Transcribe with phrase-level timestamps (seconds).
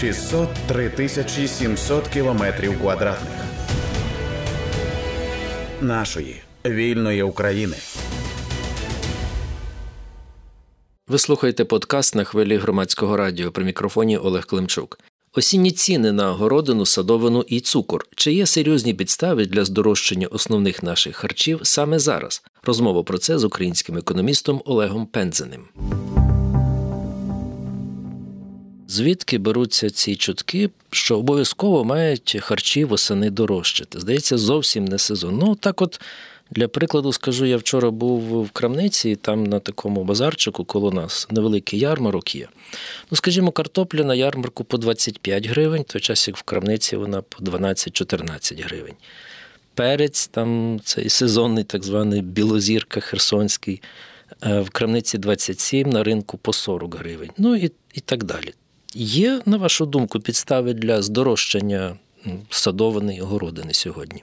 [0.00, 3.32] 603 тисячі 700 кілометрів квадратних
[5.80, 7.76] нашої вільної України.
[11.08, 14.98] Ви слухаєте подкаст на хвилі громадського радіо при мікрофоні Олег Климчук.
[15.34, 18.06] Осінні ціни на городину, садовину і цукор.
[18.16, 22.42] Чи є серйозні підстави для здорожчання основних наших харчів саме зараз?
[22.62, 25.64] Розмова про це з українським економістом Олегом Пензеним.
[28.90, 34.00] Звідки беруться ці чутки, що обов'язково мають харчі восени дорожчати?
[34.00, 35.38] Здається, зовсім не сезон.
[35.38, 36.00] Ну так, от
[36.50, 41.78] для прикладу, скажу, я вчора був в крамниці, там на такому базарчику коло нас невеликий
[41.78, 42.48] ярмарок є.
[43.10, 47.44] Ну, скажімо, картопля на ярмарку по 25 гривень, той час як в крамниці вона по
[47.44, 48.94] 12-14 гривень.
[49.74, 53.82] Перець, там цей сезонний, так званий білозірка Херсонський,
[54.42, 57.30] е, в крамниці 27, на ринку по 40 гривень.
[57.38, 58.54] Ну і, і так далі.
[58.94, 61.96] Є, на вашу думку, підстави для здорожчання
[62.50, 64.22] садованої городини сьогодні?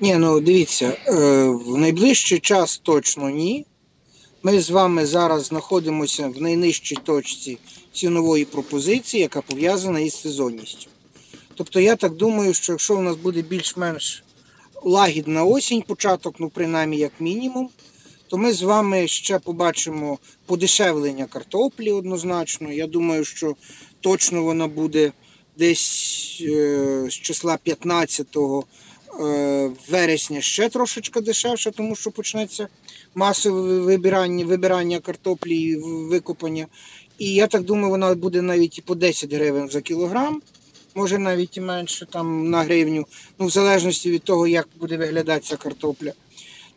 [0.00, 1.12] Ні, ну дивіться, е,
[1.48, 3.66] в найближчий час точно ні.
[4.42, 7.58] Ми з вами зараз знаходимося в найнижчій точці
[7.92, 10.90] цінової пропозиції, яка пов'язана із сезонністю.
[11.54, 14.22] Тобто, я так думаю, що якщо у нас буде більш-менш
[14.84, 17.68] лагідна осінь, початок, ну принаймні як мінімум,
[18.28, 22.72] то ми з вами ще побачимо подешевлення картоплі однозначно.
[22.72, 23.54] Я думаю, що
[24.00, 25.12] точно вона буде
[25.58, 32.68] десь е, з числа 15 е, вересня ще трошечки дешевше, тому що почнеться
[33.14, 36.66] масове вибирання вибирання картоплі і викопання.
[37.18, 40.42] І я так думаю, вона буде навіть і по 10 гривень за кілограм,
[40.94, 43.06] може навіть і менше там на гривню,
[43.38, 46.12] ну в залежності від того, як буде виглядати ця картопля.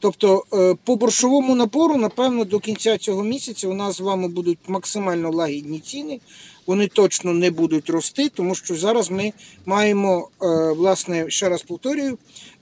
[0.01, 4.57] Тобто е, по боршовому напору, напевно, до кінця цього місяця у нас з вами будуть
[4.67, 6.19] максимально лагідні ціни.
[6.65, 9.33] Вони точно не будуть рости, тому що зараз ми
[9.65, 12.17] маємо, е, власне, ще раз повторюю,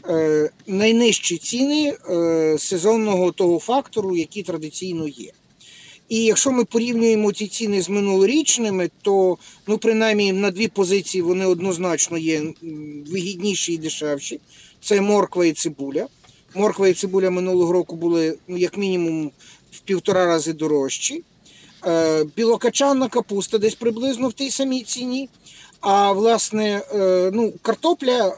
[0.09, 1.97] е, найнижчі ціни
[2.59, 5.31] сезонного того фактору, який традиційно є.
[6.09, 11.45] І якщо ми порівнюємо ці ціни з минулорічними, то ну принаймні на дві позиції вони
[11.45, 12.41] однозначно є
[13.11, 14.39] вигідніші і дешевші.
[14.81, 16.07] Це морква і цибуля.
[16.55, 19.31] Морква і цибуля минулого року були ну, як мінімум
[19.71, 21.23] в півтора рази дорожчі.
[21.87, 25.29] Е, білокачанна капуста десь приблизно в тій самій ціні.
[25.81, 28.33] А власне, е, ну, картопля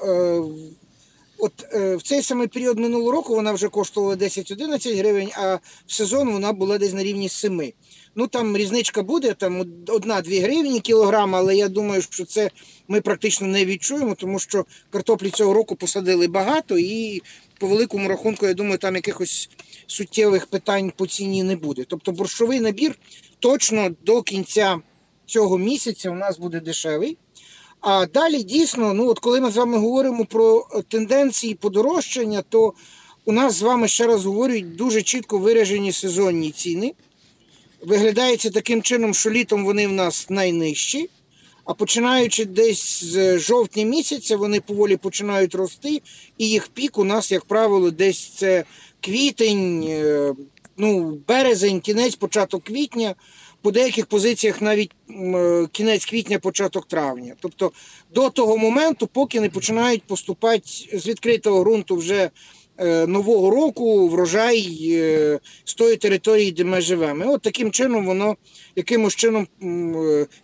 [1.41, 5.55] е, от в цей самий період минулого року вона вже коштувала 10-11 гривень, а
[5.87, 7.73] в сезон вона була десь на рівні 7.
[8.15, 12.49] Ну там різничка буде, там одна-дві гривні кілограм, але я думаю, що це
[12.87, 17.21] ми практично не відчуємо, тому що картоплі цього року посадили багато і
[17.59, 19.49] по великому рахунку, я думаю, там якихось
[19.87, 21.85] суттєвих питань по ціні не буде.
[21.87, 22.95] Тобто борщовий набір
[23.39, 24.81] точно до кінця
[25.25, 27.17] цього місяця у нас буде дешевий.
[27.81, 32.73] А далі дійсно, ну от коли ми з вами говоримо про тенденції подорожчання, то
[33.25, 36.93] у нас з вами ще раз говорять дуже чітко виражені сезонні ціни.
[37.81, 41.09] Виглядається таким чином, що літом вони в нас найнижчі.
[41.65, 46.01] А починаючи десь з жовтня місяця, вони поволі починають рости,
[46.37, 48.63] і їх пік у нас, як правило, десь це
[49.01, 50.33] квітень, е,
[50.77, 53.15] ну, березень, кінець, початок квітня,
[53.61, 57.33] по деяких позиціях навіть е, кінець квітня, початок травня.
[57.39, 57.71] Тобто
[58.13, 60.63] до того моменту, поки не починають поступати
[60.93, 62.29] з відкритого ґрунту вже
[62.81, 67.33] Е, нового року врожай е, з тої території, де ми живемо.
[67.33, 68.35] От таким чином воно
[68.75, 69.47] якимось чином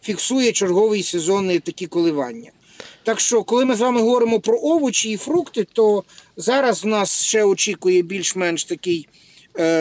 [0.02, 2.52] фіксує черговий сезонний такі коливання.
[3.04, 6.04] Так що, коли ми з вами говоримо про овочі і фрукти, то
[6.38, 9.08] зараз в нас ще очікує більш-менш такий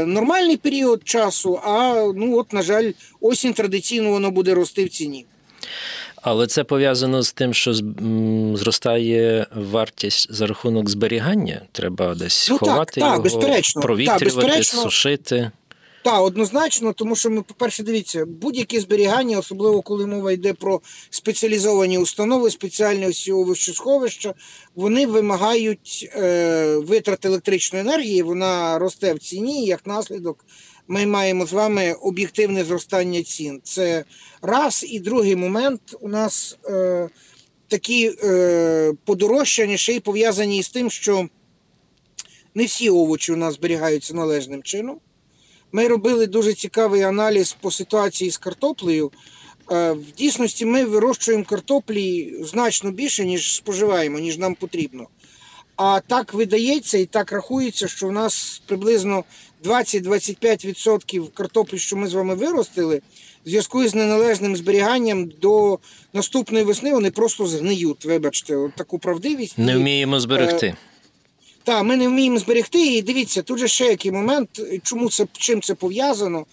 [0.06, 1.60] нормальний період часу.
[1.64, 5.26] А ну от, на жаль, осінь традиційно воно буде рости в ціні.
[6.22, 7.74] Але це пов'язано з тим, що
[8.54, 11.62] зростає вартість за рахунок зберігання.
[11.72, 13.82] Треба десь ну, ховати так, його, безперечно.
[13.82, 14.82] провітрювати, так, безперечно.
[14.82, 15.50] сушити.
[16.06, 20.80] Так, однозначно, тому що ми, по-перше, дивіться, будь-які зберігання, особливо коли мова йде про
[21.10, 24.34] спеціалізовані установи, спеціальні овощосховища,
[24.74, 30.44] вони вимагають е, витрат електричної енергії, вона росте в ціні, як наслідок
[30.88, 33.60] ми маємо з вами об'єктивне зростання цін.
[33.64, 34.04] Це
[34.42, 37.08] раз і другий момент у нас е,
[37.68, 41.28] такі е, подорожчання ще й пов'язані з тим, що
[42.54, 45.00] не всі овочі у нас зберігаються належним чином.
[45.76, 49.10] Ми робили дуже цікавий аналіз по ситуації з картоплею.
[49.72, 55.06] Е, в дійсності ми вирощуємо картоплі значно більше, ніж споживаємо, ніж нам потрібно.
[55.76, 59.24] А так видається і так рахується, що в нас приблизно
[59.64, 63.02] 20-25% картоплі, що ми з вами виростили,
[63.46, 65.78] в зв'язку з неналежним зберіганням до
[66.12, 68.04] наступної весни вони просто згниють.
[68.04, 69.58] Вибачте, таку правдивість.
[69.58, 70.74] Не вміємо зберегти.
[71.66, 72.86] Так, ми не вміємо зберегти.
[72.86, 74.48] І дивіться, тут же ще який момент,
[74.82, 76.46] чому це чим це пов'язано.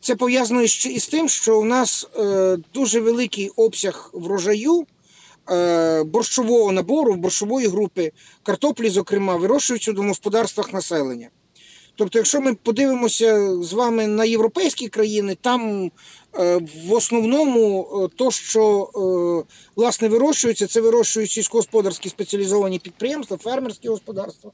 [0.00, 4.86] Це пов'язано із, тим, що у нас е, дуже великий обсяг врожаю
[5.50, 8.12] е, борщового набору, борщової групи,
[8.42, 11.28] картоплі, зокрема, вирощуються в домогосподарствах населення.
[12.00, 15.90] Тобто, якщо ми подивимося з вами на європейські країни, там
[16.38, 23.88] е, в основному е, то, що е, власне вирощується, це вирощують сільськогосподарські спеціалізовані підприємства, фермерські
[23.88, 24.50] господарства.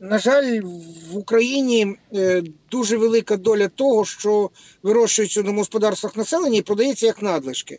[0.00, 0.60] На жаль,
[1.12, 1.96] в Україні
[2.70, 4.50] дуже велика доля того, що
[4.82, 7.78] вирощується в домогосподарствах населення і продається як надлишки.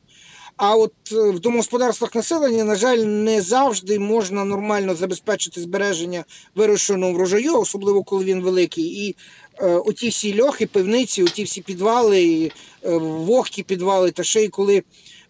[0.58, 6.24] А от е, в домогосподарствах населення, на жаль, не завжди можна нормально забезпечити збереження
[6.56, 9.08] вирощеного врожаю, особливо коли він великий.
[9.08, 9.16] І
[9.60, 14.48] е, оті всі льохи, пивниці, оті всі підвали, і, е, вогкі підвали, та ще й
[14.48, 14.84] коли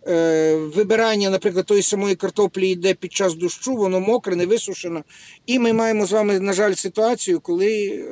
[0.08, 5.04] е, вибирання, наприклад, тої самої картоплі йде під час дощу, воно мокре, не висушено.
[5.46, 8.04] І ми маємо з вами, на жаль, ситуацію, коли.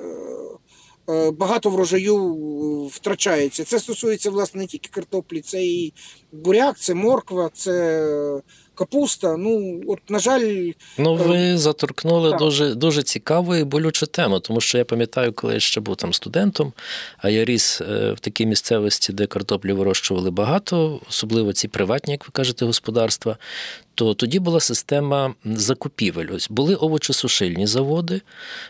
[1.10, 2.36] Е, Багато врожаю
[2.86, 3.64] втрачається.
[3.64, 5.94] Це стосується власне не тільки картоплі, це і
[6.32, 8.42] буряк, це морква, це
[8.76, 9.38] капуста.
[9.38, 12.40] Ну, от, на жаль, Ну, ви заторкнули так.
[12.40, 16.14] дуже, дуже цікаву і болючу тему, тому що я пам'ятаю, коли я ще був там
[16.14, 16.74] студентом,
[17.18, 22.26] а я ріс е, в такій місцевості, де картоплі вирощували багато, особливо ці приватні, як
[22.26, 23.38] ви кажете, господарства.
[23.98, 26.28] То тоді була система закупівель.
[26.34, 28.22] Ось були овочесушильні заводи,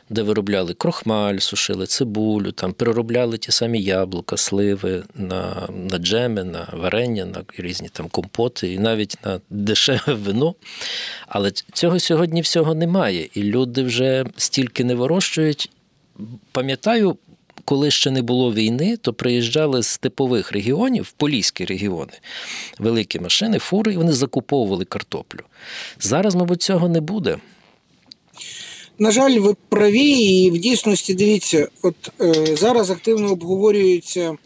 [0.10, 6.68] де виробляли крохмаль, сушили цибулю, там переробляли ті самі яблука, сливи на, на джеми, на
[6.74, 10.56] варення, на різні там компоти і навіть на дешеве вино.
[11.27, 15.69] Але цього сьогодні всього немає, і люди вже стільки не вирощують.
[16.51, 17.18] Пам'ятаю,
[17.65, 22.13] коли ще не було війни, то приїжджали з типових регіонів, в поліські регіони,
[22.80, 25.39] великі машини, фури, і вони закуповували картоплю.
[26.00, 27.38] Зараз, мабуть, цього не буде.
[29.00, 34.38] На жаль, ви праві, і в дійсності дивіться, от е, зараз активно обговорюються м,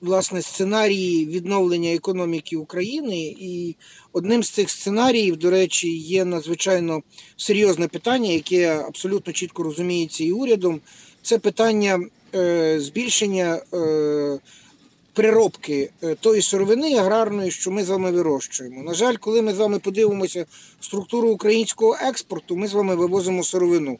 [0.00, 3.76] власне сценарії відновлення економіки України, і
[4.12, 7.02] одним з цих сценаріїв, до речі, є надзвичайно
[7.36, 10.80] серйозне питання, яке абсолютно чітко розуміється і урядом.
[11.22, 12.00] Це питання
[12.34, 14.38] е, збільшення е,
[15.12, 18.82] переробки е, тої сировини аграрної, що ми з вами вирощуємо.
[18.82, 20.46] На жаль, коли ми з вами подивимося
[20.80, 23.98] структуру українського експорту, ми з вами вивозимо сировину,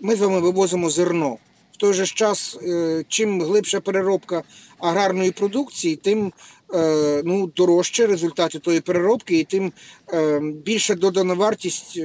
[0.00, 1.38] ми з вами вивозимо зерно.
[1.78, 4.42] В той же час, е, чим глибша переробка
[4.78, 6.32] аграрної продукції, тим
[6.74, 9.72] е, ну, дорожче результати тої переробки, і тим
[10.12, 11.98] е, більша додана вартість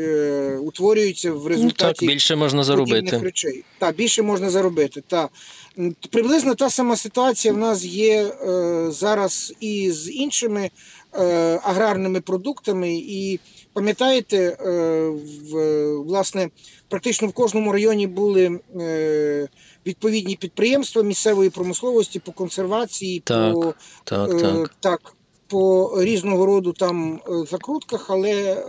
[0.62, 3.18] утворюється в Ну, результаті так, більше можна заробити.
[3.18, 3.64] речей.
[3.80, 5.04] Так, більше можна заробити.
[5.08, 5.30] Так.
[6.10, 8.34] Приблизно та сама ситуація в нас є
[8.90, 10.70] зараз і з іншими
[11.64, 12.94] аграрними продуктами.
[12.94, 13.40] І
[13.74, 15.10] пам'ятаєте, е,
[16.06, 16.50] власне,
[16.90, 19.48] практично в кожному районі були е,
[19.86, 23.74] відповідні підприємства місцевої промисловості по консервації, Так, по
[24.04, 24.76] Так, Е, так.
[24.80, 25.16] так,
[25.48, 27.20] по різного роду там
[27.52, 28.66] закрутках, але,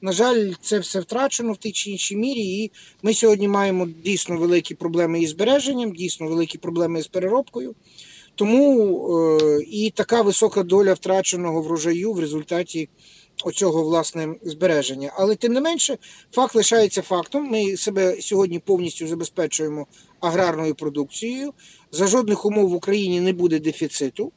[0.00, 2.40] на жаль, це все втрачено в тій чи іншій мірі.
[2.40, 2.70] І
[3.02, 7.74] ми сьогодні маємо дійсно великі проблеми із збереженням, дійсно великі проблеми з переробкою.
[8.34, 12.88] Тому е, і така висока доля втраченого врожаю в результаті
[13.44, 15.12] оцього власне збереження.
[15.16, 15.98] Але тим не менше,
[16.32, 17.44] факт лишається фактом.
[17.44, 19.86] Ми себе сьогодні повністю забезпечуємо
[20.20, 21.52] аграрною продукцією.
[21.92, 24.32] За жодних умов в Україні не буде дефіциту.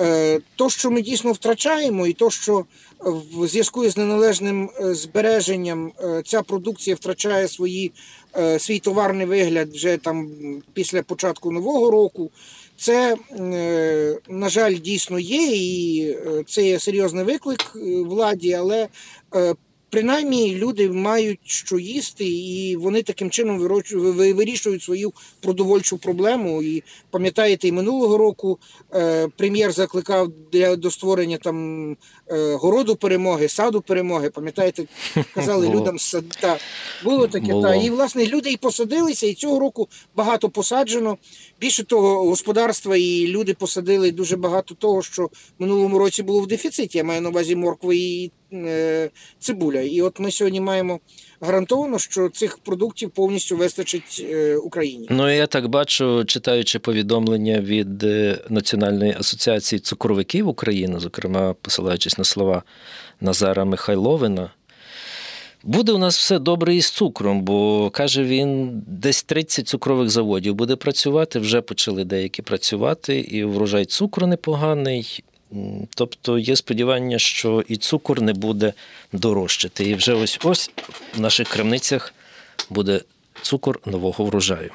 [0.00, 2.64] Е, То, що ми дійсно втрачаємо, і то, що
[3.00, 7.92] в зв'язку з неналежним е, збереженням е, ця продукція втрачає свої,
[8.58, 10.30] свій товарний вигляд вже там
[10.72, 12.30] після початку нового року,
[12.76, 18.88] це, е, на жаль, дійсно є, і е, це є серйозний виклик е, владі, але
[19.96, 23.58] принаймні люди мають що їсти, і вони таким чином
[24.34, 26.62] вирішують свою продовольчу проблему.
[26.62, 28.58] І пам'ятаєте, і минулого року
[28.94, 31.90] е, прем'єр закликав для до створення там
[32.30, 34.30] е, городу перемоги, саду перемоги.
[34.30, 34.84] Пам'ятаєте,
[35.34, 35.80] казали Було.
[35.80, 36.24] людям сад.
[36.40, 36.58] Та,
[37.04, 37.52] було таке.
[37.52, 37.62] Було.
[37.62, 37.74] Та.
[37.74, 41.16] І власне люди і посадилися, і цього року багато посаджено.
[41.60, 46.46] Більше того, господарства і люди посадили дуже багато того, що в минулому році було в
[46.46, 46.98] дефіциті.
[46.98, 48.30] Я маю на увазі моркви і
[49.38, 49.80] цибуля.
[49.80, 51.00] І от ми сьогодні маємо
[51.40, 55.06] гарантовано, що цих продуктів повністю вистачить е, Україні.
[55.10, 62.24] Ну, я так бачу, читаючи повідомлення від е, Національної асоціації цукровиків України, зокрема, посилаючись на
[62.24, 62.62] слова
[63.20, 64.50] Назара Михайловина,
[65.66, 70.76] Буде у нас все добре із цукром, бо каже він, десь 30 цукрових заводів буде
[70.76, 71.38] працювати.
[71.38, 75.24] Вже почали деякі працювати, і врожай цукру непоганий.
[75.94, 78.72] Тобто є сподівання, що і цукор не буде
[79.12, 79.84] дорожчати.
[79.84, 80.70] І вже ось ось
[81.16, 82.14] в наших крамницях
[82.70, 83.00] буде
[83.42, 84.70] цукор нового врожаю.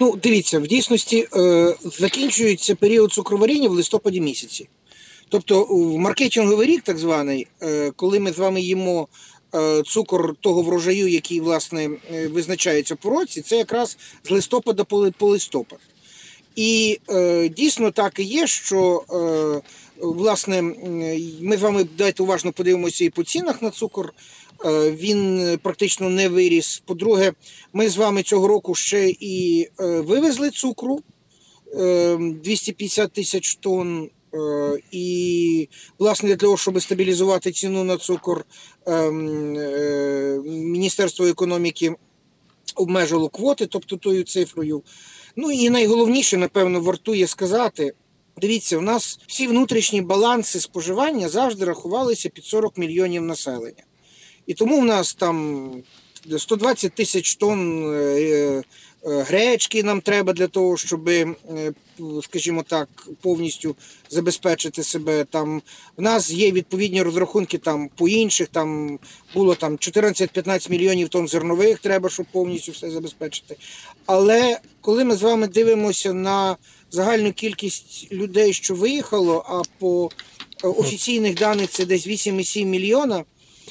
[0.00, 4.68] Ну, дивіться, в дійсності е, закінчується період цукроваріння в листопаді місяці.
[5.28, 9.08] Тобто, в маркетинговий рік, так званий, е, коли ми з вами їмо
[9.54, 14.84] е, цукор того врожаю, який власне е, визначається по році, це якраз з листопада
[15.18, 15.78] по листопад.
[16.56, 20.62] І е, дійсно так і є, що е, власне
[21.40, 24.12] ми з вами дайте уважно подивимося і по цінах на цукор.
[24.64, 26.82] Е, він е, практично не виріс.
[26.86, 27.32] По-друге,
[27.72, 31.00] ми з вами цього року ще і е, вивезли цукру
[31.74, 34.10] е, 250 тисяч тонн.
[34.34, 38.44] Е, І, власне, для того, щоб стабілізувати ціну на цукор,
[38.86, 41.94] ем, е, Міністерство економіки
[42.74, 44.82] обмежило квоти, тобто тою цифрою.
[45.40, 47.92] Ну і найголовніше, напевно, вартує сказати.
[48.40, 53.82] Дивіться, у нас всі внутрішні баланси споживання завжди рахувалися під 40 мільйонів населення.
[54.46, 55.70] І тому в нас там
[56.38, 58.62] 120 тисяч тонн е,
[59.04, 61.26] гречки нам треба для того, щоб, е,
[62.22, 62.88] скажімо так,
[63.20, 63.76] повністю
[64.10, 65.24] забезпечити себе.
[65.24, 65.62] Там
[65.96, 68.48] в нас є відповідні розрахунки там по інших.
[68.48, 68.98] Там
[69.34, 73.56] було там 14-15 мільйонів тонн зернових, треба, щоб повністю все забезпечити.
[74.06, 76.56] Але коли ми з вами дивимося на
[76.90, 80.10] загальну кількість людей, що виїхало, а по
[80.64, 83.24] е, офіційних даних це десь 8,7 мільйона.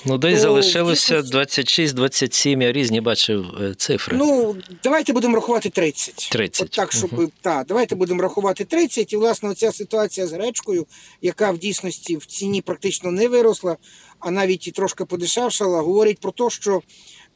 [0.08, 4.18] Ну, десь То, залишилося дійсно, 26-27, я різні бачив е, цифри.
[4.18, 6.30] Ну, давайте будемо рахувати 30.
[6.32, 6.66] 30.
[6.66, 9.14] От так, щоб та, давайте будемо рахувати 30.
[9.14, 10.86] І власне оця ситуація з гречкою,
[11.22, 13.78] яка в дійсності в ціні практично не виросла,
[14.20, 16.82] а навіть і трошки подешевшала, говорить про те, що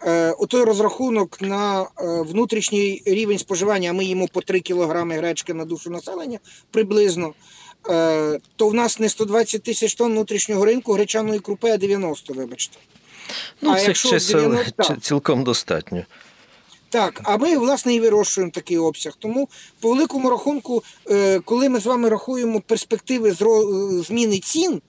[0.01, 1.87] е, отой розрахунок на е,
[2.21, 6.39] внутрішній рівень споживання, а ми їмо по 3 кілограми гречки на душу населення
[6.71, 7.33] приблизно.
[7.89, 12.77] Е, То в нас не 120 тисяч тонн внутрішнього ринку гречаної крупи, а 90, вибачте.
[13.61, 16.05] ну, а цих якщо чисел 90, цілком достатньо.
[16.89, 19.13] Так, а ми власне і вирощуємо такий обсяг.
[19.19, 23.33] Тому по великому рахунку, е, коли ми з вами рахуємо перспективи е,
[24.03, 24.81] зміни цін,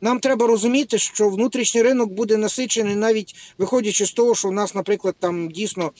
[0.00, 4.74] нам треба розуміти, що внутрішній ринок буде насичений, навіть виходячи з того, що в нас,
[4.74, 5.92] наприклад, там дійсно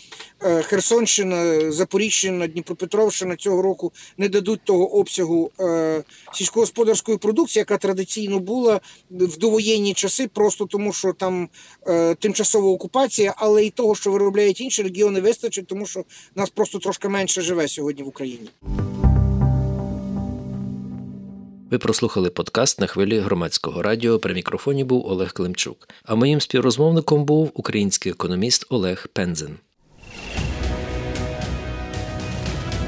[0.43, 8.39] е, Херсонщина, Запоріжжя, Дніпропетровщина цього року не дадуть того обсягу е, сільськогосподарської продукції, яка традиційно
[8.39, 8.81] була
[9.11, 11.49] в довоєнні часи, просто тому, що там
[11.87, 16.05] е, тимчасова окупація, але і того, що виробляють інші регіони, вистачить, тому що
[16.35, 18.49] нас просто трошки менше живе сьогодні в Україні.
[21.71, 24.19] Ви прослухали подкаст на хвилі громадського радіо.
[24.19, 25.89] При мікрофоні був Олег Климчук.
[26.05, 29.57] А моїм співрозмовником був український економіст Олег Пензен.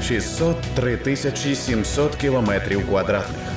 [0.07, 3.51] 603 тисячі 700 кілометрів квадратних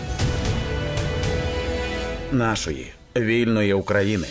[2.32, 4.26] нашої вільної України.